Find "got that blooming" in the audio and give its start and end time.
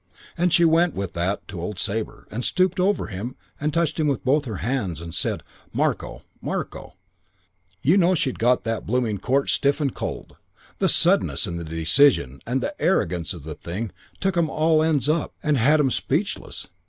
8.39-9.19